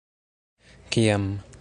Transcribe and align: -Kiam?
-Kiam? 0.95 1.31